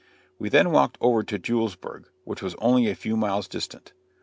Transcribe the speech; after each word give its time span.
We 0.39 0.49
then 0.49 0.71
walked 0.71 0.97
over 0.99 1.21
to 1.21 1.37
Julesburg, 1.37 2.05
which 2.23 2.41
was 2.41 2.55
only 2.55 2.87
a 2.89 2.95
few 2.95 3.15
miles 3.15 3.47
distant. 3.47 3.93